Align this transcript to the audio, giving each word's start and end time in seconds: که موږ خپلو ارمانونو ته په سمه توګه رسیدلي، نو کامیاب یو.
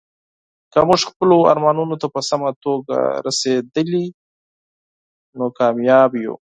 که 0.73 0.79
موږ 0.87 1.01
خپلو 1.09 1.37
ارمانونو 1.51 1.95
ته 2.01 2.07
په 2.13 2.19
سمه 2.29 2.49
توګه 2.63 2.97
رسیدلي، 3.25 4.05
نو 5.37 5.45
کامیاب 5.59 6.11
یو. 6.23 6.35